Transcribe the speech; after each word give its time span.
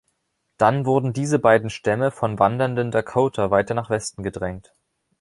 Dann 0.57 0.87
wurden 0.87 1.13
diese 1.13 1.37
beiden 1.37 1.69
Stämme 1.69 2.09
von 2.09 2.39
wandernden 2.39 2.89
Dakota 2.89 3.51
weiter 3.51 3.75
nach 3.75 3.91
Westen 3.91 4.23
gedrängt. 4.23 4.73